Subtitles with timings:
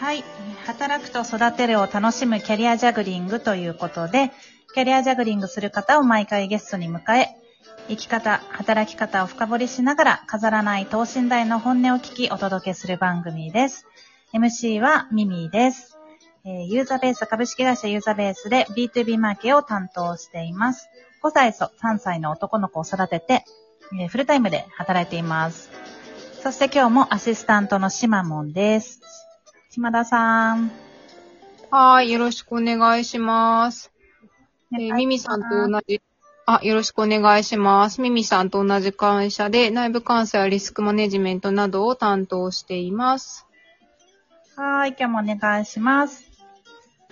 [0.00, 0.22] はい。
[0.64, 4.30] 働くと育てるを楽しむキャリアジャグリングということで、
[4.72, 7.30] キャリアジャグリングする方を毎回ゲストに迎え、
[7.88, 13.86] 生き方、働き方を深掘りしながら、飾らない等身大の本音を聞きお届けする番組です。
[14.32, 15.98] MC はミミです。
[16.44, 20.88] えユーザーベース株式会社ユーザーベースで B2B マーケを担当しています。
[21.24, 23.44] 5歳と3歳の男の子を育てて、
[24.00, 25.70] えフルタイムで働いています。
[26.40, 28.97] そして今日もアシスタントのシマモンです。
[29.78, 30.72] 島田さん。
[31.70, 33.92] はい、よろしくお願いします。
[34.72, 36.02] えーミミさんと同じ、
[36.46, 38.00] あ、よろしくお願いします。
[38.00, 43.46] ミミさんと同じ会社で内部監査やリスクマネジメントなどを担当しています。
[44.56, 46.24] はい、今日もお願いします。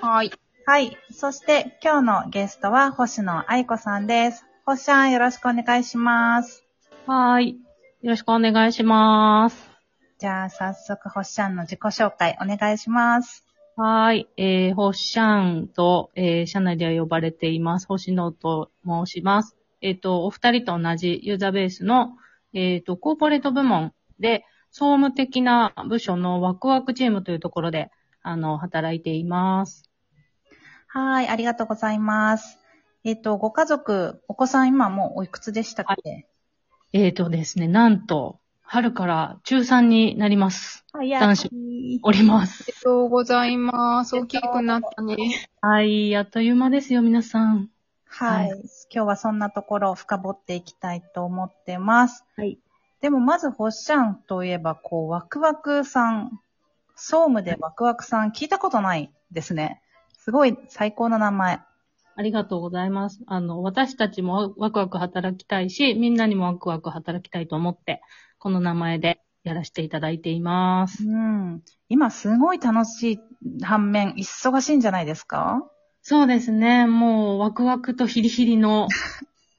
[0.00, 0.32] はい。
[0.66, 0.96] はい。
[1.12, 4.44] そして今日のゲストは星野愛子さんです。
[4.66, 6.64] 星ちゃんよろしくお願いします。
[7.06, 7.60] はーい。
[8.02, 9.77] よろしくお願いします。
[10.18, 13.44] じゃあ早速星ちゃんの自己紹介お願いします。
[13.76, 14.28] はーい。
[14.36, 17.86] えー、ホッシャンと、えー、社内では呼ばれています。
[17.86, 19.56] 星野と申します。
[19.80, 22.16] えっ、と、お二人と同じユーザーベースの、
[22.52, 29.88] えっ、と、コーポレート部門で、総務的な部署のワクワクチームというところで、あの、働いています。
[30.88, 32.58] はい、ありがとうございます。
[33.04, 36.26] えっ、と、ご家族、お子さん今もうおいくつでしたっけ、
[36.92, 40.84] えっ、とですね、なんと、春から中3になります。
[40.92, 41.50] はい、男子
[42.02, 42.64] おります。
[42.64, 44.14] ありがとうございます。
[44.14, 45.16] 大きくなったね。
[45.62, 47.70] はい、あっという間ですよ、皆さん。
[48.04, 48.56] はい、は
[48.92, 52.26] 今日はそんなところを深掘っていきたいと思ってます。
[52.36, 52.58] はい。
[53.00, 56.38] でもまず、ほっしゃんといえば、こう、ワクワクさん、
[56.94, 59.80] 総務でワクワクさん、聞いたことないですね。
[60.18, 61.60] すごい最高な名前。
[62.18, 63.20] ありがとうございます。
[63.28, 68.00] あの、私たちもワクワク働きたいし、みんなにもワクワク働きたいと思って、
[68.40, 71.04] この名前でやらせていただいています。
[71.06, 71.62] うん。
[71.88, 73.18] 今すごい楽しい
[73.62, 75.62] 反面、忙しいんじゃないですか？
[76.02, 76.86] そうですね。
[76.88, 78.88] もう、ワクワクとヒリヒリの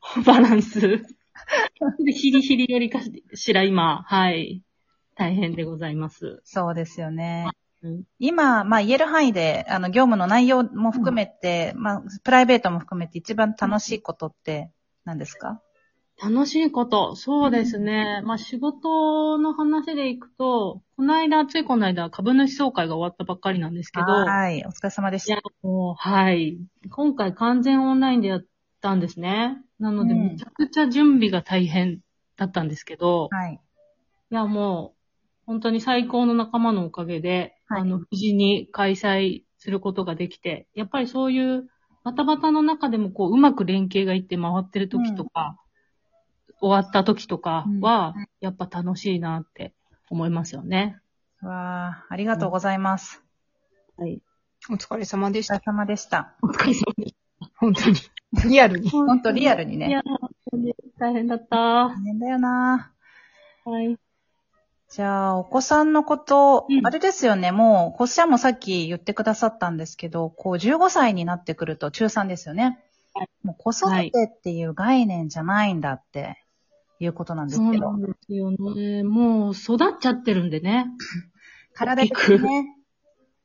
[0.24, 0.80] バランス。
[0.80, 3.00] でヒリヒリよりか
[3.34, 4.62] しら今、はい。
[5.14, 6.40] 大変でございます。
[6.44, 7.48] そうですよね。
[7.86, 14.70] うん今、まあ言える範囲で、あの、業務の内容も含めて、まあ、プライベートも含めて一番楽しいことって
[15.04, 15.60] 何ですか？
[16.22, 17.14] 楽しいこと。
[17.14, 18.22] そうですね。
[18.24, 24.64] まあ仕事の話でいくと、この間、ついこの間、株主総会が終わったばっかりなんですけど、はい。
[24.64, 26.56] お疲れ様でしいやた。、もう、はい。
[26.90, 28.44] 今回完全オンラインでやっ
[28.80, 29.58] たんですね。
[29.78, 32.00] なので、うんめちゃくちゃ準備が大変
[32.38, 33.60] だったんですけど、はい。
[34.30, 34.95] いや、もう、
[35.46, 41.68] 本当に最高の仲間のおかげで、はいあの、無事に開催することができて、やっぱりそういう、
[42.04, 45.56] バタバタの中でも、こう、うまく連携がいって回ってる時とか、
[46.60, 49.74] 終わった時とかは、やっぱ楽しいなって
[50.10, 51.00] 思いますよね。
[51.42, 53.22] わあ、ありがとうございます。
[53.96, 54.20] はい。
[54.70, 55.64] お疲れ様でしたお疲れ。
[55.66, 56.34] 様でした。
[56.42, 57.16] お疲れ様でし
[57.56, 57.96] 本当に。
[58.50, 58.90] リアルに。
[58.90, 59.86] ほんとリアルにた。
[59.86, 61.56] いやね。、本当に大変だった。
[61.56, 62.92] は大変だよな。
[63.82, 64.05] い。
[64.88, 72.64] じゃあ、お子さんのこと、うんあれですよね、もう、こっちゃんもさっき言ってくださったんですけど、こう、15歳になってくると中3ですよね。
[72.64, 76.36] はいもう子育てっていう概念じゃないんだって
[77.00, 78.02] いうことなんですけどそうなん。
[78.02, 79.04] ですよね。
[79.04, 80.88] もう育っちゃってるんでね。
[81.74, 82.76] 体的にね。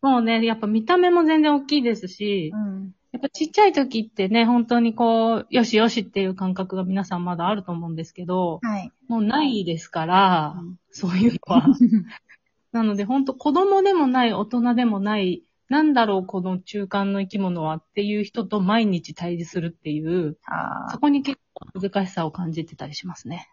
[0.00, 2.94] もうね、やっぱ見た目も全然大きいですし、うん。
[3.12, 8.92] やっぱちっちゃい時ってね、本当にこう、よしよしっていう感覚が皆さんまだあると思うんですけど、はい。
[9.08, 11.66] もうないですから、うんそういうのは。
[12.72, 23.48] なので本当子供でもない、大人でもない、なんだろう、この中間の生き物はっていう人と毎日対峙するっていう、あーそこに結構難しさを感じてたりしますね。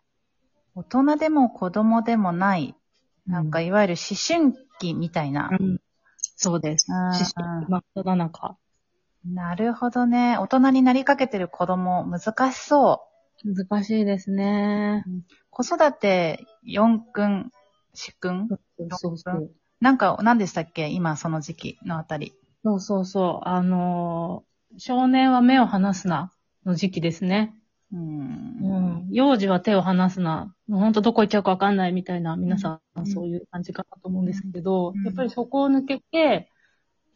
[0.76, 2.76] 大人でも子供でもない、
[3.26, 5.50] なんかういわゆる思春期みたいな。
[5.58, 5.80] うん、
[6.36, 6.88] そうです。
[6.92, 8.58] うん知識真っ只中。
[9.25, 10.38] なるほどね。
[10.38, 13.02] 大人になりかけてる子供、難しそ
[13.44, 13.53] う。
[13.56, 15.03] 難しいですね。
[15.50, 17.52] 子育て4君、
[17.96, 18.47] 4君
[18.92, 19.51] そうそう。
[19.81, 20.88] なんか、何でしたっけ？
[20.89, 22.33] 今、その時期のあたり。
[22.63, 23.48] そうそうそう。
[23.48, 26.33] あのー少年は目を離すな
[26.66, 27.56] の時期ですね。
[27.94, 27.98] う。
[27.98, 29.07] うんん。
[29.12, 30.54] 幼児は手を離すな。
[30.68, 36.50] もうほんとどこ行っちゃうかわかんないみたいな、皆さうんんそういう感じかなと思うんですけど、うんやっぱりそこを抜けて、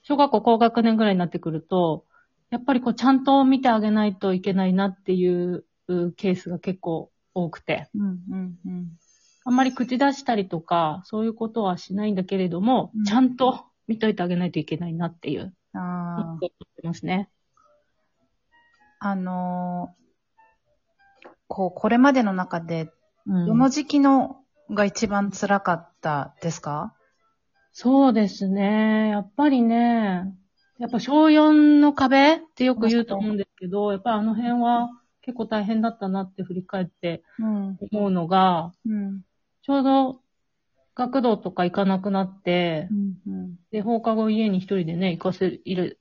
[0.10, 2.04] 小学校高学年ぐらいになってくると、
[2.50, 8.88] やっぱりこうちゃんと見てあげないといけないなっていううケースが結構多くて、うん、うん、うん。
[9.46, 13.04] あんまり口出したりとか、そういうことはしないんだけれども、うん。
[13.04, 17.30] ちゃんと見といてあげないといけないなっていう、あ思ってますね。
[19.00, 20.00] あ、あのー
[21.48, 22.92] こう、これまでの中で、
[23.28, 23.46] うん。
[23.46, 24.38] どの時期の
[24.72, 26.96] が一番辛かったですか？
[27.72, 29.10] そうですね。
[29.10, 30.36] やっぱりね、
[30.80, 34.90] やっぱ小4の壁ってよく言うと思うんですけど、やっぱりあの辺は
[35.22, 37.78] 結構大変だったなって振り返ってうん。
[37.92, 39.22] 思うのが、うん。
[39.62, 40.22] ちょうど
[40.96, 43.16] 学童とか行かなくなってう、ん。
[43.28, 43.60] うん。
[43.72, 46.00] で、放課後家に一人でね、行かせ、いる、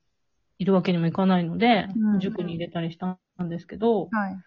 [0.58, 4.38] いるわけにもいかないので、うん塾に入れたりしたんですけど、はい。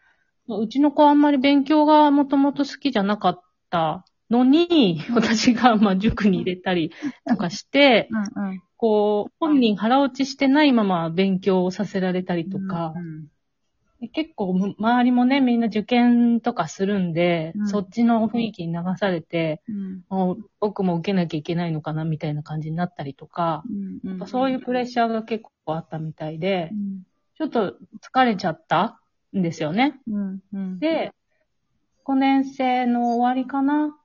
[0.47, 6.91] うちの子はあんまり勉強がもともと好きじゃなかったのに、私がまあ塾に入れたり
[7.27, 8.49] とかして、うん。
[8.51, 8.63] うん。
[8.77, 13.27] こう、本人腹落ちしてないまま勉強をさせられたりとか、うん。
[14.01, 20.01] で結構む周りもね、みんな受験とかするんで、うんそっちの雰囲気に流されて、うん。
[20.09, 24.09] もう僕も受けなきゃいけないのかなみたいな感じになったりとか、うん。
[24.09, 27.03] やっぱそういうプレッシャーが結構あったみたいでう、ん。
[27.37, 28.99] ちょっと疲れちゃった
[29.37, 29.99] んですよね。
[30.07, 30.39] うん。
[30.53, 30.79] うん。
[30.79, 31.11] で、
[32.03, 33.95] 5年生の終わりかな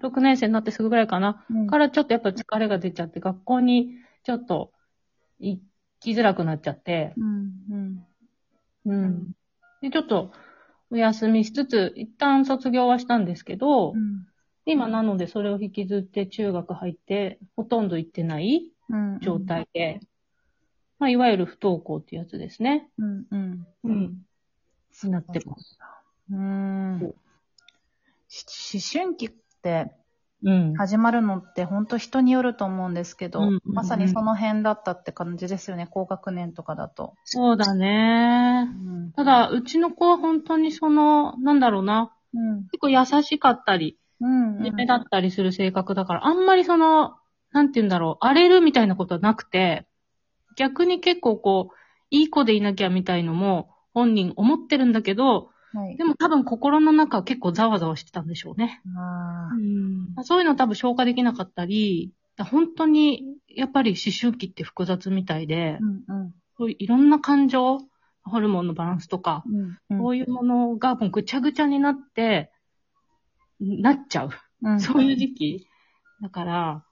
[0.00, 3.90] ?6 年生になってすぐぐらいかな、うん、からちょっとやっぱ疲れが出ちゃって、学校に
[4.22, 4.72] ちょっと
[5.38, 5.60] 行
[6.00, 7.52] きづらくなっちゃって、うん。
[7.70, 8.06] うん。
[8.86, 9.32] うん。
[9.80, 10.32] で、ちょっと
[10.90, 14.26] お休みしつつ、一旦卒業はしたんですけど、うん。
[14.66, 19.20] 今なのでそれを引きずって中学入って、ほとんど行ってないうん。
[19.20, 20.00] 状態で、
[20.98, 22.88] まあ、いわゆる不登校ってやつですね。
[22.98, 23.26] うん。
[23.30, 23.66] うん。
[23.84, 24.24] うん。
[25.02, 25.78] になってます。
[26.30, 27.14] うーん。
[28.28, 29.30] し思春期
[30.44, 30.74] うん。
[30.74, 37.14] 始まるのって本当人によると思うんですけど、うんうんうんまさにその辺だったって感じですよね、高学年とかだと。
[37.24, 38.68] そうだね。
[38.70, 42.64] うんただ、うちの子は本当にその、なんだろうな、うん。
[42.64, 44.58] 結構優しかったり、うん。
[44.58, 47.16] 真面目だったりする性格だから、あんまりその、
[47.52, 49.86] なんて言うんだろう、荒れるみたいなことはなくて、
[50.56, 51.74] 逆に結構こう、
[52.10, 55.96] いい子でいなきゃみたいのも、本人思ってるんだけど、はい。
[55.96, 58.80] でも多分心の中は結構ざわざわしてたんでしょうね。
[58.96, 62.12] あーそういうの多分消化できなかったり、
[62.42, 66.34] 本当に、やっぱり思春期って複雑みたいで、うんうん。
[66.56, 67.78] そういういろんな感情、
[68.24, 69.98] ホルモンのバランスとか、うんうん。
[69.98, 72.50] そういうものがもうぐちゃぐちゃになって、
[73.60, 74.30] なっちゃう。
[74.62, 75.68] うんそういう時期。
[76.22, 76.84] だから、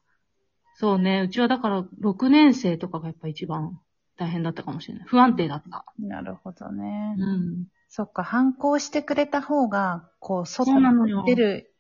[0.75, 3.81] そうね、うちはだから6年生とかがやっぱ一番
[4.17, 5.07] 大変だったかもしれない。
[5.09, 5.85] 不安定だった。
[5.99, 7.15] なるほどね。
[7.19, 7.67] うん。
[7.95, 11.75] そっか、反抗してくれた方が、こう、外そうなのよに出る、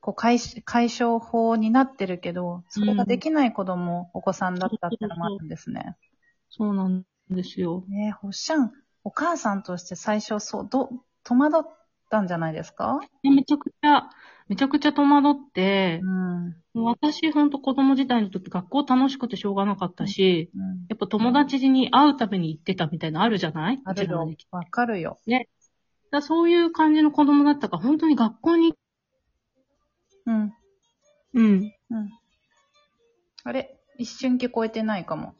[0.00, 5.98] こう解し、解消法になってるけど、それができない子供、お子さんだったってのもあるんですね。
[6.48, 7.84] そうなんですよ。
[7.90, 8.72] ねえ、ほっしゃん、
[9.04, 10.88] お母さんとして最初、そう、ど、
[11.24, 11.79] 戸惑っ
[12.10, 13.00] たんじゃないですか？
[13.22, 14.10] でめちゃくちゃ、
[14.48, 16.84] めちゃくちゃ戸惑ってう、ん。
[16.84, 20.86] 私ほんと子供時代の時学校楽しくてしょうがなかったし、うん。
[20.88, 23.80] やっぱ友達に会うために行ってたみたいなのあるじゃない？
[23.84, 24.28] あるよ。
[24.50, 25.18] わかるよ。
[25.26, 25.44] だか
[26.10, 28.74] らそういう感じの子供だったから、本当に学校に、
[30.26, 30.52] うん。
[31.34, 31.72] うん。
[31.90, 32.08] うん。
[33.44, 35.34] あれ一瞬聞こえてないかも。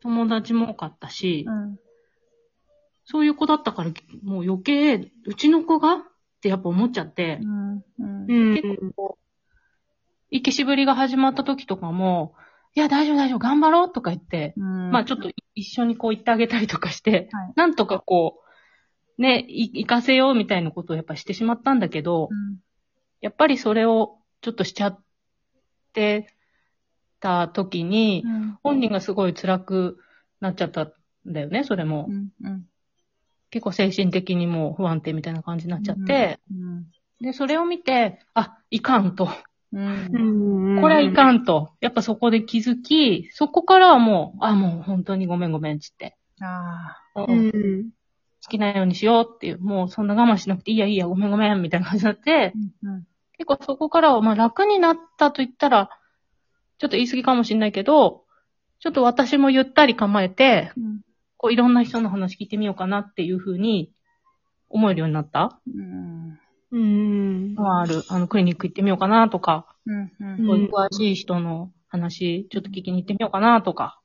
[0.00, 1.78] 友達も多かったし、うん。
[3.04, 3.90] そういう子だったから、
[4.22, 5.96] もう余計、うちの子がっ
[6.40, 7.84] てやっぱ思っちゃってう、ん。
[7.98, 8.26] うん。
[8.28, 9.24] うん結構こう、
[10.30, 12.34] 生きしぶりが始まった時とかも、
[12.74, 14.90] いや、大丈夫大丈夫、頑張ろうとか言って、うん。
[14.90, 18.40] まあちょっと一緒にこう言ってあげたりとかして、はいなんとかこ
[19.18, 22.58] う、ね、い行かせようみたいなことをやっぱしてしまったんだけど、うん。
[23.20, 25.00] やっぱりそれをちょっとしちゃっ
[25.92, 26.26] て
[27.20, 28.58] た時に、うん。
[28.62, 29.98] 本人がすごい辛く
[30.40, 30.92] なっちゃったん
[31.26, 32.06] だよね、それも。
[32.08, 32.28] うん。
[32.42, 32.66] うん。
[33.54, 36.86] 結構精神的にもう不安定みたいな感じになっちゃって、うん。
[37.20, 39.28] で、それを見て、あ、いかんと。
[39.72, 40.78] うん。
[40.78, 41.70] んこれはいかんと。
[41.80, 46.16] やっぱそこで気づき、そこからはもう、あ、もう本当にごめんごめんっつって。
[46.40, 47.90] あ好うん。
[48.48, 53.06] きなようにしようっていう、もうそんな我慢しなくていいやいいや、ごめんごめんみたいな感じになってあ。、うん。
[53.38, 55.90] 結構そこからはまあ楽になったと言ったら、
[56.78, 58.24] ちょっと言い過ぎかもしれないけど、
[58.80, 61.00] ちょっと私もゆったり構えて、うん。
[61.44, 63.92] こういろんな人の話聞いてみようかなっていうふうに
[64.70, 65.60] 思えるようになった？
[65.66, 66.38] うん。
[66.72, 67.54] うん。
[67.54, 68.02] のはある。
[68.08, 70.10] あの、クリニック行ってみようかなとか、うん。
[70.20, 74.00] うんそういう詳しい人の話、ちょっと聞きに行ってみようかなとか。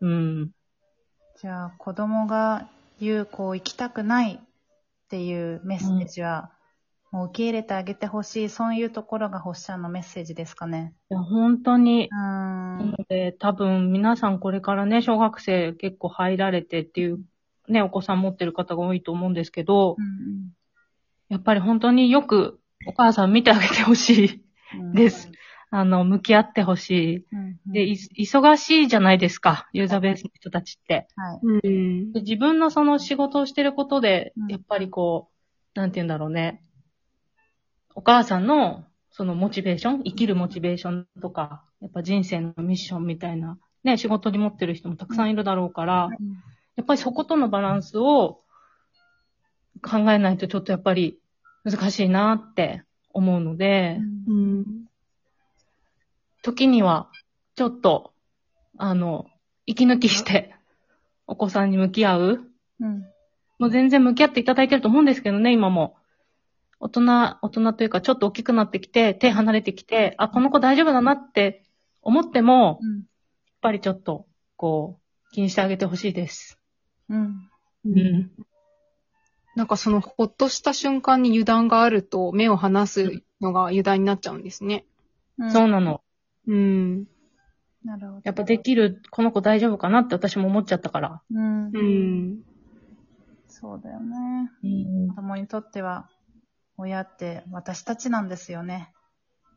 [0.00, 0.50] うん。
[1.40, 2.68] じゃあ、子供が
[3.00, 4.38] 言う、こう、行きたくないっ
[5.08, 6.52] ていうメッセージは、
[7.10, 10.94] もう受け入れてあげてほしい、そういうところが星ちゃんのメッセージですかね。
[11.10, 12.94] いや本当にう、ーん。
[13.08, 17.18] で多分皆さんこれからね、小学生結構入られてっていう、
[17.68, 20.52] ね、お子さん持ってる方が多いと思うんですけど、うん
[21.28, 24.44] やっぱり本当によくお母さん見てあげてほしい。
[24.74, 25.30] うんです。
[25.70, 27.72] あの、向き合ってほしうんうんい。
[27.72, 27.92] で、い
[28.24, 31.06] 忙しいじゃないですか、ユーザーベースの人たちって。
[31.14, 31.40] はい。
[31.42, 32.12] うん。
[32.12, 35.28] で自分のその仕事をしてることでうん、やっぱりこ
[35.76, 36.62] う、なんて言うんだろうね。
[37.94, 46.08] お母さんのそのモチベーション、生きるモチベーションとか、やっぱ人生のミッションみたいな、ね、仕事に持ってる人もたくさんいるだろうから、
[46.76, 48.40] やっぱりそことのバランスを
[49.82, 51.18] 考えないとちょっとやっぱり
[51.64, 52.82] 難しいなって
[53.12, 54.64] 思うので、うん。
[56.42, 57.10] 時には
[57.56, 58.12] ちょっと、
[58.78, 59.26] あの、
[59.66, 60.54] 息抜きして、
[61.26, 62.40] お子さんに向き合う
[62.80, 63.04] うん。
[63.58, 65.96] もう全然向き合っていただいてると思うんですけどね、今も。
[66.80, 67.02] 大人、
[67.42, 71.62] 大人というかちょっと大きくなってきて、手離れてきて、あ、この子大丈夫だなって
[72.02, 73.02] 思っても、やっうん。
[73.60, 76.58] ぱりちょっと、こう、気にしてあげてほしいです。
[77.10, 77.50] うん。
[77.84, 78.30] うん。
[79.56, 84.86] なんかそのほっとした瞬間に油断があると目を離すのが油断になっちゃうんですね。
[85.38, 85.52] うん。
[85.52, 86.02] そうなの。
[86.46, 87.06] うん。
[87.84, 88.20] なるほど。
[88.24, 91.22] やっぱできる、この子大丈夫かなって私も思っちゃったから。
[91.30, 91.66] うん。
[91.66, 92.42] うん。
[93.48, 94.50] そうだよね。
[94.64, 96.08] うん子供にとっては、
[96.80, 98.92] 親って私たちなんですよね。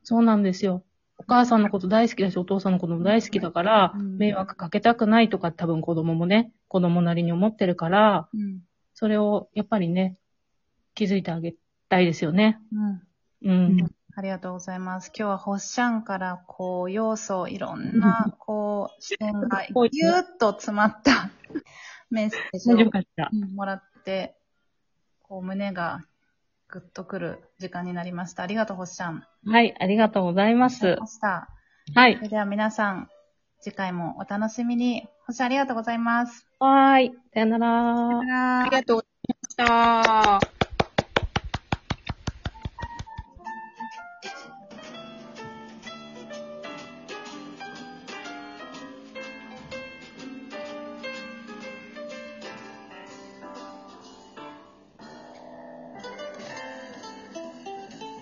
[0.03, 0.83] そうなんですよ。
[1.17, 8.61] お母さんのこと大好きだし、お父さんのことも大好きだから、うん迷惑かけたくないとか多分子供もね、子供なりに思ってるから、うん。
[8.93, 10.17] それをやっぱりね、
[10.95, 11.55] 気づいてあげ
[11.89, 12.59] たいですよね。
[12.71, 13.49] うん。
[13.49, 13.93] うん。
[14.15, 15.11] ありがとうございます。
[15.17, 21.31] 今日はホッシャンから、こう、要素、いろんな、こう、視点がぎゅーっと詰まった
[22.11, 22.91] メッセージを
[23.55, 24.35] もらって、
[25.23, 26.01] こう、胸が
[26.73, 28.41] ぐっとくる時間になりました。
[28.41, 29.23] ありがとう、ホッシャン。
[29.45, 31.05] はい、ありがとうございますま。
[31.05, 31.47] した。
[31.93, 32.21] はいそ。
[32.23, 33.09] れでは皆さん、
[33.61, 35.03] 次回もお楽しみに。
[35.27, 36.47] ホッシャンありがとうございます。
[36.57, 37.11] はーい。
[37.31, 40.62] さよならさよならありがとうございました。